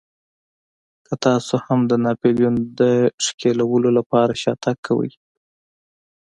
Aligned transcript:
که 1.05 1.13
تاسې 1.25 1.55
هم 1.65 1.79
د 1.91 1.93
ناپلیون 2.05 2.55
د 2.79 2.81
ښکېلولو 3.25 3.89
لپاره 3.97 4.39
شاتګ 4.43 4.77
کوئ. 4.87 5.11